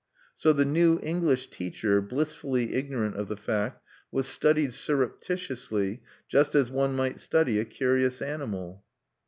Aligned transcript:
So 0.33 0.51
the 0.51 0.65
new 0.65 0.99
English 1.03 1.51
teacher, 1.51 2.01
blissfully 2.01 2.73
ignorant 2.73 3.15
of 3.17 3.27
the 3.27 3.37
fact, 3.37 3.83
was 4.11 4.25
studied 4.27 4.73
surreptitiously, 4.73 6.01
just 6.27 6.55
as 6.55 6.71
one 6.71 6.95
might 6.95 7.19
study 7.19 7.59
a 7.59 7.65
curious 7.65 8.19
animal! 8.19 8.83